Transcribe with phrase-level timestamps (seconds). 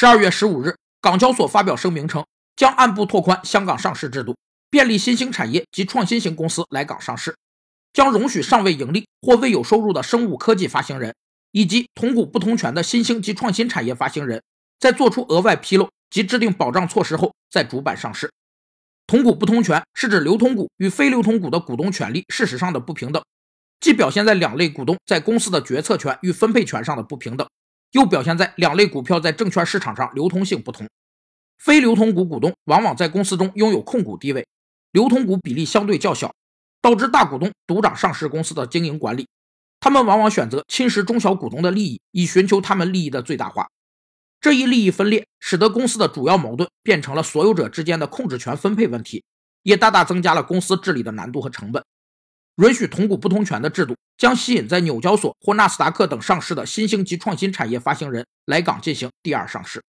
[0.00, 2.24] 十二月十五日，港交所发表声明称，
[2.56, 4.34] 将按步拓宽香港上市制度，
[4.70, 7.36] 便利新兴产业及创新型公司来港上市，
[7.92, 11.14] 将容许尚未盈利或未有收入的生物科技发行人
[11.52, 14.42] 以及同股不同权的新兴及创新产业发行人，
[14.78, 18.32] 在做出额外披露及制定保障措施后再主板上市。
[19.06, 23.22] 同股不同权是指流通股与非流通股的股东权利事实上的不平等，
[23.80, 27.46] 既表现在两类股东在公司的决策权与分配权上的不平等。
[27.92, 30.88] 又表现在两类股票在证券市场上流通性不同，
[31.58, 34.46] 非流通股股东往往在公司中拥有控股地位，
[34.92, 36.32] 流通股比例相对较小，
[36.80, 39.26] 导致大股东独掌上市公司的经营管理，
[39.80, 43.68] 他们往往选择侵蚀中小股东的利益，以寻求他们利益的最大化。
[44.40, 49.22] 这一利益分裂使得公司的主要矛盾变成了所有者之间的控制权分配问题，
[49.64, 51.84] 也大大增加了公司治理的难度和成本。
[52.60, 53.96] 允许同股不同权的制度。
[54.20, 59.82] 将吸引在纽交所或纳斯达克等上市的新兴及创新产业发行人来港进行第二上市。